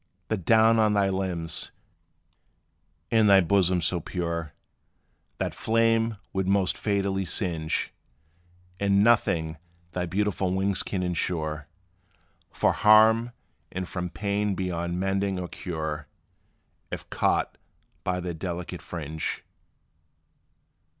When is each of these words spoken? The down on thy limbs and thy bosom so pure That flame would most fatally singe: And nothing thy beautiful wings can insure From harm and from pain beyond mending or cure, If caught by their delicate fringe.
The 0.29 0.37
down 0.37 0.79
on 0.79 0.95
thy 0.95 1.09
limbs 1.09 1.69
and 3.11 3.29
thy 3.29 3.39
bosom 3.39 3.81
so 3.81 3.99
pure 3.99 4.53
That 5.37 5.53
flame 5.53 6.17
would 6.33 6.47
most 6.47 6.75
fatally 6.75 7.23
singe: 7.23 7.93
And 8.79 9.03
nothing 9.03 9.57
thy 9.91 10.07
beautiful 10.07 10.55
wings 10.55 10.81
can 10.81 11.03
insure 11.03 11.67
From 12.49 12.73
harm 12.73 13.31
and 13.71 13.87
from 13.87 14.09
pain 14.09 14.55
beyond 14.55 14.99
mending 14.99 15.39
or 15.39 15.47
cure, 15.47 16.07
If 16.89 17.07
caught 17.11 17.59
by 18.03 18.19
their 18.19 18.33
delicate 18.33 18.81
fringe. 18.81 19.43